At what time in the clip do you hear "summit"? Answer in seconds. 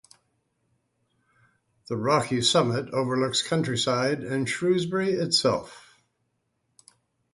2.41-2.89